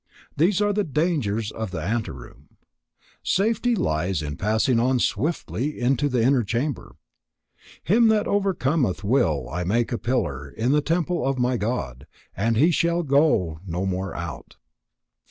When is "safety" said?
3.21-3.75